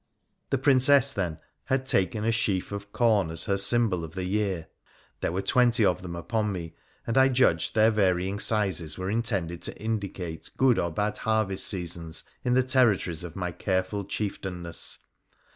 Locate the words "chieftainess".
14.03-14.97